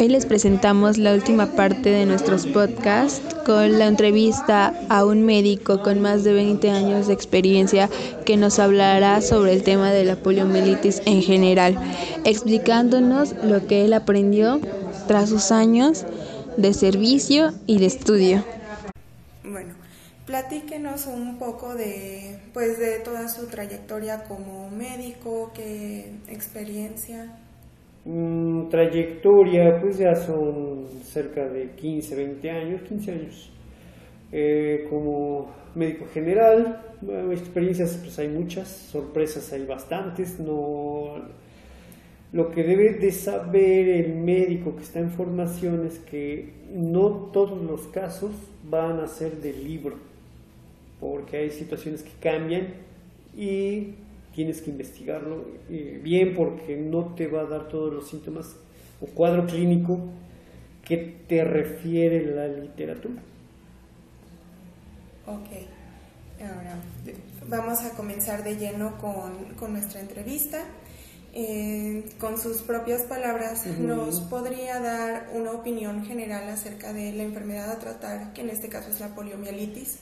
[0.00, 5.82] Hoy les presentamos la última parte de nuestros podcasts con la entrevista a un médico
[5.82, 7.90] con más de 20 años de experiencia
[8.24, 11.78] que nos hablará sobre el tema de la poliomielitis en general,
[12.24, 14.58] explicándonos lo que él aprendió
[15.06, 16.06] tras sus años
[16.56, 18.42] de servicio y de estudio.
[19.44, 19.74] Bueno,
[20.24, 27.36] platíquenos un poco de pues de toda su trayectoria como médico, qué experiencia.
[28.04, 33.50] Mm, trayectoria, pues ya son cerca de 15, 20 años, 15 años.
[34.32, 36.80] Eh, como médico general,
[37.32, 41.40] experiencias pues hay muchas, sorpresas hay bastantes, no...
[42.32, 47.60] Lo que debe de saber el médico que está en formación es que no todos
[47.60, 48.30] los casos
[48.70, 49.96] van a ser de libro,
[51.00, 52.68] porque hay situaciones que cambian
[53.36, 53.94] y
[54.40, 58.56] tienes que investigarlo eh, bien porque no te va a dar todos los síntomas
[58.98, 60.00] o cuadro clínico
[60.82, 60.96] que
[61.28, 63.20] te refiere la literatura.
[65.26, 66.76] Ok, ahora
[67.48, 70.64] vamos a comenzar de lleno con, nuestra entrevista.
[71.34, 77.70] Eh, con sus propias palabras, ¿nos podría dar una opinión general acerca de la enfermedad
[77.70, 79.98] a tratar, que en este caso es la poliomielitis?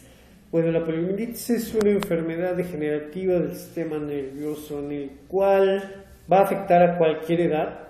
[0.51, 6.43] Bueno, la poliomielitis es una enfermedad degenerativa del sistema nervioso en el cual va a
[6.45, 7.81] afectar a cualquier edad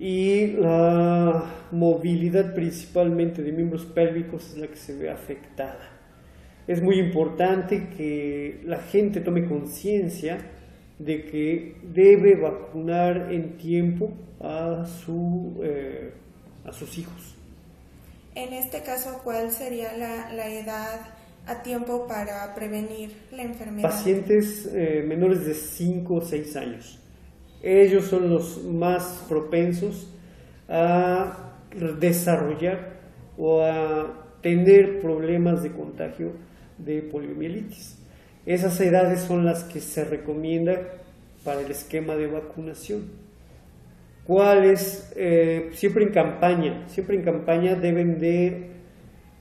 [0.00, 5.88] y la movilidad principalmente de miembros pélvicos es la que se ve afectada.
[6.66, 10.38] Es muy importante que la gente tome conciencia
[10.98, 16.12] de que debe vacunar en tiempo a, su, eh,
[16.64, 17.36] a sus hijos.
[18.34, 21.17] En este caso, ¿cuál sería la, la edad
[21.48, 23.90] a tiempo para prevenir la enfermedad?
[23.90, 26.98] Pacientes eh, menores de 5 o 6 años.
[27.62, 30.12] Ellos son los más propensos
[30.68, 31.52] a
[31.98, 32.98] desarrollar
[33.36, 36.32] o a tener problemas de contagio
[36.76, 37.98] de poliomielitis.
[38.46, 40.80] Esas edades son las que se recomienda
[41.44, 43.10] para el esquema de vacunación.
[44.24, 45.12] ¿Cuáles?
[45.16, 48.70] Eh, siempre en campaña, siempre en campaña deben de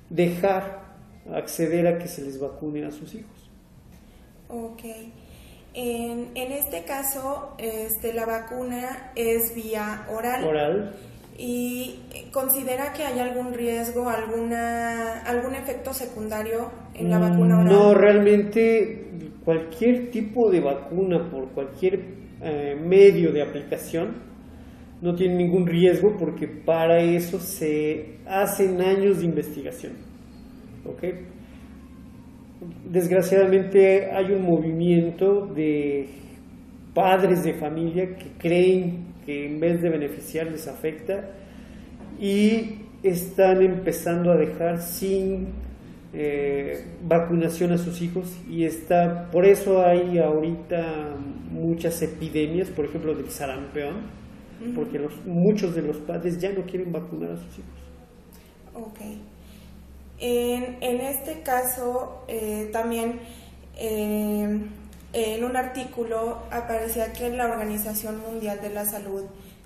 [0.09, 0.86] dejar
[1.33, 3.49] acceder a que se les vacune a sus hijos.
[4.49, 4.83] Ok.
[5.73, 10.43] En, en este caso, este, la vacuna es vía oral.
[10.43, 10.95] Oral.
[11.37, 11.99] ¿Y
[12.31, 17.73] considera que hay algún riesgo, alguna, algún efecto secundario en la vacuna oral?
[17.73, 19.05] No, realmente
[19.45, 21.99] cualquier tipo de vacuna por cualquier
[22.41, 24.15] eh, medio de aplicación
[24.99, 30.06] no tiene ningún riesgo porque para eso se hacen años de investigación.
[32.89, 36.07] Desgraciadamente hay un movimiento de
[36.93, 41.29] padres de familia que creen que en vez de beneficiar les afecta
[42.19, 45.49] y están empezando a dejar sin
[46.13, 51.15] eh, vacunación a sus hijos y está por eso hay ahorita
[51.51, 53.95] muchas epidemias, por ejemplo del sarampión,
[54.75, 58.89] porque los, muchos de los padres ya no quieren vacunar a sus hijos.
[58.89, 59.21] Okay.
[60.19, 63.19] En, en este caso, eh, también
[63.75, 64.59] eh,
[65.13, 69.23] en un artículo aparecía que la Organización Mundial de la Salud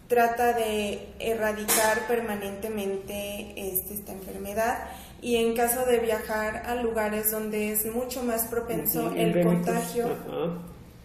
[0.07, 4.89] trata de erradicar permanentemente este, esta enfermedad
[5.21, 10.07] y en caso de viajar a lugares donde es mucho más propenso el contagio,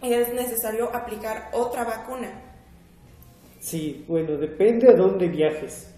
[0.03, 2.29] es necesario aplicar otra vacuna.
[3.61, 5.89] Sí, bueno, depende a dónde viajes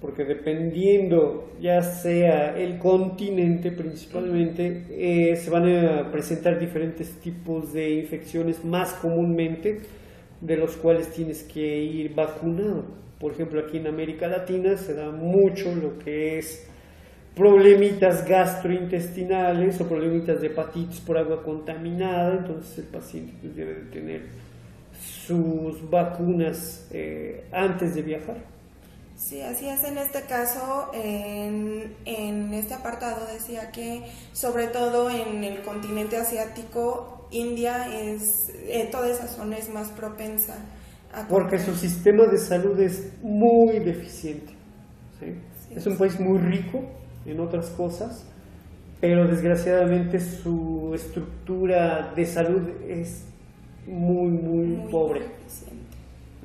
[0.00, 7.90] porque dependiendo ya sea el continente principalmente, eh, se van a presentar diferentes tipos de
[7.90, 9.80] infecciones más comúnmente,
[10.40, 12.84] de los cuales tienes que ir vacunado.
[13.18, 16.68] Por ejemplo, aquí en América Latina se da mucho lo que es
[17.34, 24.22] problemitas gastrointestinales o problemitas de hepatitis por agua contaminada, entonces el paciente pues, debe tener
[25.26, 28.55] sus vacunas eh, antes de viajar.
[29.16, 29.82] Sí, así es.
[29.84, 34.02] En este caso, en, en, este apartado decía que
[34.32, 38.22] sobre todo en el continente asiático, India es,
[38.68, 40.54] eh, toda esa zona es más propensa.
[41.14, 44.52] A Porque su sistema de salud es muy deficiente.
[45.74, 46.82] es un país muy rico
[47.24, 48.24] en otras cosas,
[49.00, 53.24] pero desgraciadamente su estructura de salud es
[53.86, 55.22] muy, muy, pobre.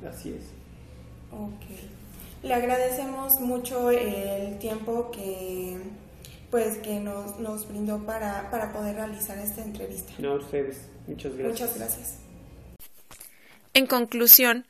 [0.08, 0.50] Así es.
[1.30, 2.01] Okay.
[2.42, 5.78] Le agradecemos mucho el tiempo que
[6.50, 10.12] pues que nos, nos brindó para, para poder realizar esta entrevista.
[10.18, 10.82] No, ustedes.
[11.06, 11.60] Muchas gracias.
[11.60, 12.18] Muchas gracias.
[13.72, 14.66] En conclusión,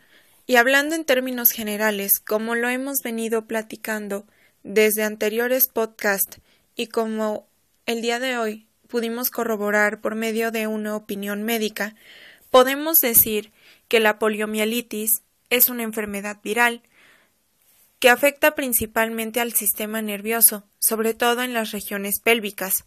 [0.47, 4.27] Y hablando en términos generales, como lo hemos venido platicando
[4.63, 6.41] desde anteriores podcasts
[6.77, 7.47] y como
[7.87, 11.95] el día de hoy pudimos corroborar por medio de una opinión médica,
[12.51, 13.53] podemos decir
[13.89, 16.83] que la poliomielitis es una enfermedad viral
[18.03, 22.85] que afecta principalmente al sistema nervioso, sobre todo en las regiones pélvicas.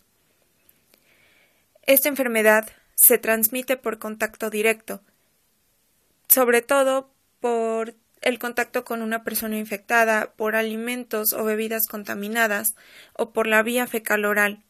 [1.84, 5.02] Esta enfermedad se transmite por contacto directo,
[6.28, 7.10] sobre todo
[7.40, 12.76] por el contacto con una persona infectada, por alimentos o bebidas contaminadas
[13.14, 14.64] o por la vía fecal oral.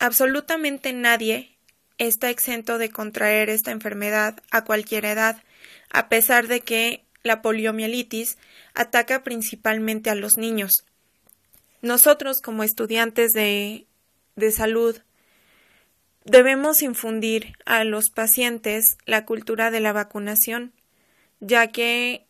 [0.00, 1.58] Absolutamente nadie
[1.98, 5.42] está exento de contraer esta enfermedad a cualquier edad,
[5.90, 8.38] a pesar de que la poliomielitis
[8.74, 10.84] ataca principalmente a los niños.
[11.80, 13.86] Nosotros, como estudiantes de,
[14.36, 14.98] de salud,
[16.24, 20.72] debemos infundir a los pacientes la cultura de la vacunación
[21.42, 22.24] ya que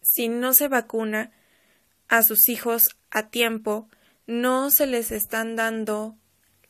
[0.00, 1.32] si no se vacuna
[2.08, 3.88] a sus hijos a tiempo,
[4.26, 6.16] no se les están dando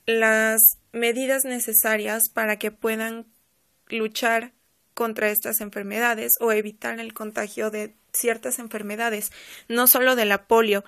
[0.06, 0.60] las
[0.92, 3.26] medidas necesarias para que puedan
[3.88, 4.52] luchar
[4.96, 9.30] contra estas enfermedades o evitar el contagio de ciertas enfermedades,
[9.68, 10.84] no solo de la polio,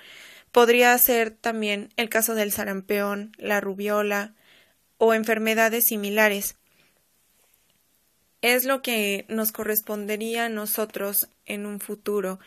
[0.51, 4.35] podría ser también el caso del sarampión, la rubiola
[4.97, 6.57] o enfermedades similares
[8.41, 12.39] es lo que nos correspondería a nosotros en un futuro,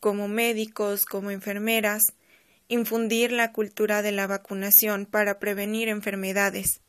[0.00, 2.02] como médicos, como enfermeras,
[2.68, 6.81] infundir la cultura de la vacunación para prevenir enfermedades.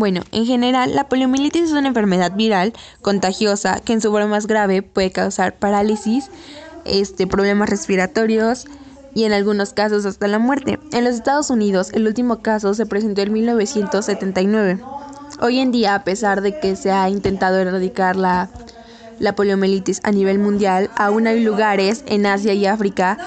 [0.00, 4.46] Bueno, en general, la poliomielitis es una enfermedad viral contagiosa que en su forma más
[4.46, 6.30] grave puede causar parálisis,
[6.86, 8.64] este, problemas respiratorios
[9.14, 10.78] y en algunos casos hasta la muerte.
[10.92, 14.80] En los Estados Unidos, el último caso se presentó en 1979.
[15.42, 18.48] Hoy en día, a pesar de que se ha intentado erradicar la,
[19.18, 23.18] la poliomielitis a nivel mundial, aún hay lugares en Asia y África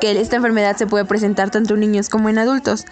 [0.00, 2.86] que esta enfermedad se puede presentar tanto en niños como en adultos.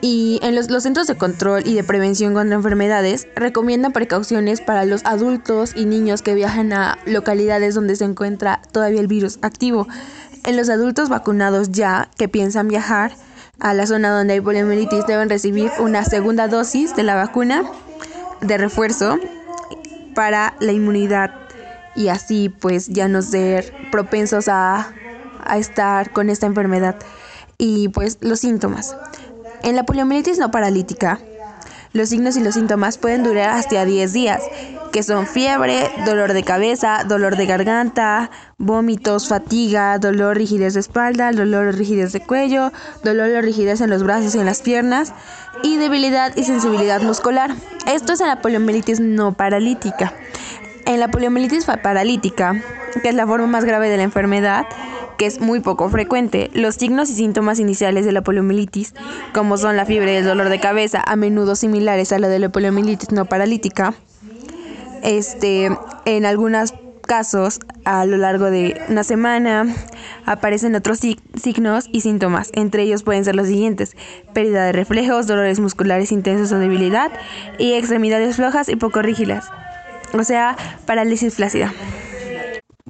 [0.00, 4.84] Y en los, los, centros de control y de prevención contra enfermedades recomiendan precauciones para
[4.84, 9.88] los adultos y niños que viajan a localidades donde se encuentra todavía el virus activo.
[10.44, 13.12] En los adultos vacunados ya que piensan viajar
[13.58, 17.64] a la zona donde hay poliomielitis deben recibir una segunda dosis de la vacuna
[18.42, 19.18] de refuerzo
[20.14, 21.32] para la inmunidad
[21.94, 24.92] y así pues ya no ser propensos a,
[25.44, 26.96] a estar con esta enfermedad.
[27.58, 28.94] Y pues los síntomas.
[29.62, 31.20] En la poliomielitis no paralítica,
[31.92, 34.42] los signos y los síntomas pueden durar hasta 10 días,
[34.92, 41.32] que son fiebre, dolor de cabeza, dolor de garganta, vómitos, fatiga, dolor, rigidez de espalda,
[41.32, 42.72] dolor rigidez de cuello,
[43.02, 45.12] dolor o rigidez en los brazos y en las piernas,
[45.62, 47.54] y debilidad y sensibilidad muscular.
[47.86, 50.12] Esto es en la poliomielitis no paralítica.
[50.84, 52.62] En la poliomielitis paralítica,
[53.02, 54.66] que es la forma más grave de la enfermedad,
[55.16, 56.50] que es muy poco frecuente.
[56.52, 58.94] Los signos y síntomas iniciales de la poliomielitis,
[59.32, 62.38] como son la fiebre y el dolor de cabeza, a menudo similares a la de
[62.38, 63.94] la poliomielitis no paralítica,
[65.02, 65.70] este,
[66.04, 66.74] en algunos
[67.06, 69.66] casos, a lo largo de una semana,
[70.24, 72.50] aparecen otros signos y síntomas.
[72.52, 73.96] Entre ellos pueden ser los siguientes:
[74.34, 77.12] pérdida de reflejos, dolores musculares intensos o debilidad,
[77.58, 79.48] y extremidades flojas y poco rígidas.
[80.12, 81.72] O sea, parálisis flácida.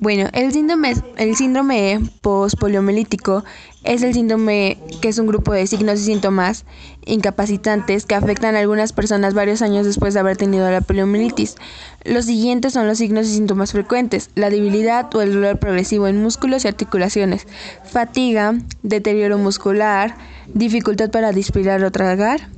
[0.06, 3.44] Bueno, el síndrome, el síndrome pospoliomelítico
[3.82, 6.64] es el síndrome que es un grupo de signos y síntomas
[7.04, 11.56] incapacitantes que afectan a algunas personas varios años después de haber tenido la poliomielitis.
[12.04, 16.22] Los siguientes son los signos y síntomas frecuentes: la debilidad o el dolor progresivo en
[16.22, 17.48] músculos y articulaciones,
[17.82, 20.14] fatiga, deterioro muscular,
[20.54, 22.48] dificultad para respirar o tragar,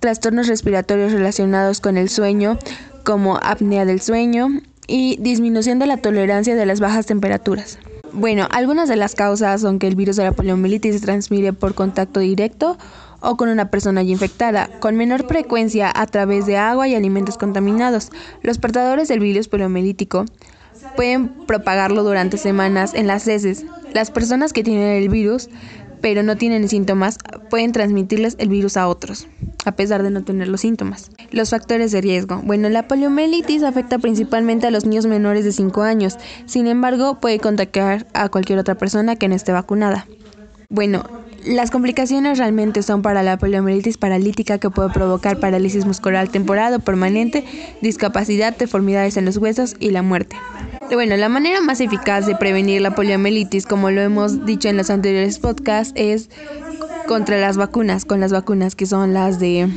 [0.00, 2.58] trastornos respiratorios relacionados con el sueño,
[3.04, 4.50] como apnea del sueño,
[4.90, 7.78] y disminución de la tolerancia de las bajas temperaturas.
[8.12, 11.74] Bueno, algunas de las causas son que el virus de la poliomielitis se transmite por
[11.74, 12.76] contacto directo
[13.20, 17.38] o con una persona ya infectada, con menor frecuencia a través de agua y alimentos
[17.38, 18.10] contaminados.
[18.42, 20.24] Los portadores del virus poliomielítico
[20.96, 23.64] pueden propagarlo durante semanas en las heces.
[23.92, 25.48] Las personas que tienen el virus
[26.00, 27.18] pero no tienen síntomas,
[27.48, 29.28] pueden transmitirles el virus a otros,
[29.64, 31.10] a pesar de no tener los síntomas.
[31.30, 32.40] Los factores de riesgo.
[32.44, 37.38] Bueno, la poliomielitis afecta principalmente a los niños menores de 5 años, sin embargo, puede
[37.38, 40.06] contagiar a cualquier otra persona que no esté vacunada.
[40.68, 41.02] Bueno,
[41.44, 46.80] las complicaciones realmente son para la poliomielitis paralítica que puede provocar parálisis muscular temporal o
[46.80, 47.44] permanente,
[47.80, 50.36] discapacidad, deformidades en los huesos y la muerte.
[50.92, 54.90] Bueno, la manera más eficaz de prevenir la poliomielitis, como lo hemos dicho en los
[54.90, 56.28] anteriores podcasts, es
[57.10, 59.68] contra las vacunas, con las vacunas que son las de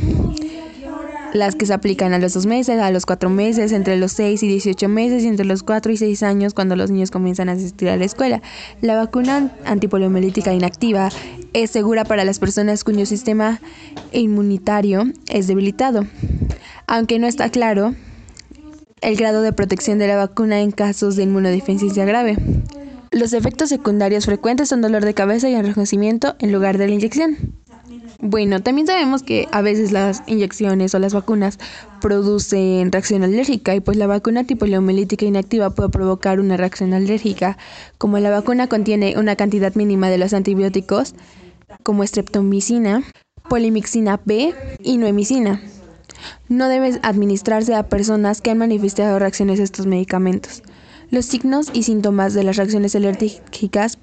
[1.33, 4.43] las que se aplican a los dos meses, a los cuatro meses, entre los 6
[4.43, 7.53] y 18 meses y entre los 4 y 6 años cuando los niños comienzan a
[7.53, 8.43] asistir a la escuela.
[8.81, 11.09] La vacuna antipoliomielítica inactiva
[11.53, 13.59] es segura para las personas cuyo sistema
[14.11, 16.05] inmunitario es debilitado,
[16.85, 17.95] aunque no está claro
[19.01, 22.37] el grado de protección de la vacuna en casos de inmunodeficiencia grave.
[23.13, 27.37] Los efectos secundarios frecuentes son dolor de cabeza y enrojecimiento en lugar de la inyección.
[28.19, 31.59] Bueno, también sabemos que a veces las inyecciones o las vacunas
[32.01, 37.59] producen reacción alérgica y pues la vacuna tipo leomilítica inactiva puede provocar una reacción alérgica.
[37.99, 41.13] Como la vacuna contiene una cantidad mínima de los antibióticos
[41.83, 43.03] como streptomicina,
[43.47, 45.61] polimixina B y noemicina,
[46.49, 50.63] no debe administrarse a personas que han manifestado reacciones a estos medicamentos.
[51.09, 53.97] Los signos y síntomas de las reacciones alérgicas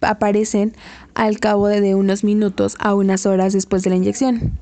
[0.00, 0.74] aparecen
[1.14, 4.58] al cabo de unos minutos a unas horas después de la inyección.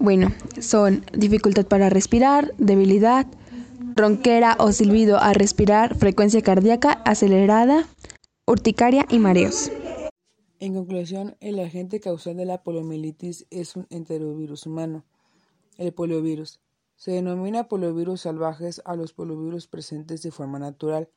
[0.00, 3.26] Bueno, son dificultad para respirar, debilidad,
[3.96, 7.86] ronquera o silbido a respirar, frecuencia cardíaca acelerada,
[8.46, 9.72] urticaria y mareos.
[10.60, 15.04] En conclusión, el agente causal de la poliomielitis es un enterovirus humano,
[15.78, 16.60] el poliovirus.
[16.98, 21.08] Se denomina poliovirus salvajes a los poliovirus presentes de forma natural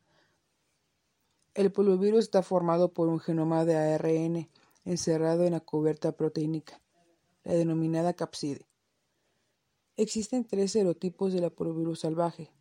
[1.54, 4.50] el poliovirus está formado por un genoma de ARN
[4.86, 6.82] encerrado en la cubierta proteínica,
[7.44, 8.66] la denominada capside.
[9.98, 12.52] Existen tres serotipos de la poliovirus salvaje,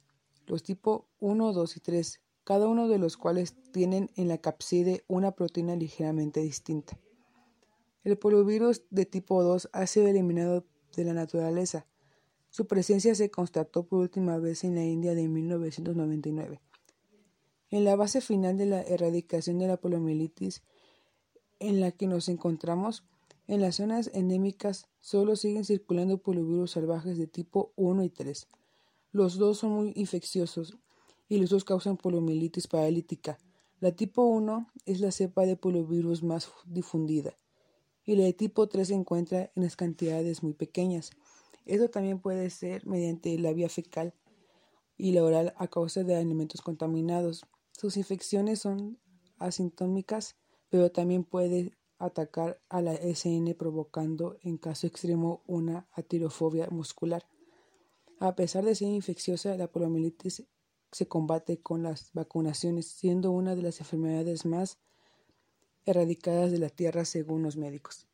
[0.47, 5.05] los tipos 1, 2 y 3, cada uno de los cuales tienen en la capside
[5.07, 6.99] una proteína ligeramente distinta.
[8.03, 10.65] El poliovirus de tipo 2 ha sido eliminado
[10.97, 11.87] de la naturaleza.
[12.51, 16.61] Su presencia se constató por última vez en la India de 1999.
[17.71, 20.63] En la base final de la erradicación de la poliomielitis
[21.61, 23.05] en la que nos encontramos,
[23.47, 28.49] en las zonas endémicas solo siguen circulando poliovirus salvajes de tipo 1 y 3.
[29.13, 30.77] Los dos son muy infecciosos
[31.29, 33.39] y los dos causan poliomielitis paralítica.
[33.79, 37.37] La tipo 1 es la cepa de poliovirus más difundida
[38.05, 41.13] y la de tipo 3 se encuentra en las cantidades muy pequeñas.
[41.71, 44.13] Esto también puede ser mediante la vía fecal
[44.97, 47.47] y la oral a causa de alimentos contaminados.
[47.71, 48.99] Sus infecciones son
[49.39, 50.35] asintómicas,
[50.69, 57.25] pero también puede atacar a la SN provocando en caso extremo una atirofobia muscular.
[58.19, 60.49] A pesar de ser infecciosa, la poliomielitis
[60.91, 64.81] se combate con las vacunaciones, siendo una de las enfermedades más
[65.85, 68.10] erradicadas de la Tierra según los médicos.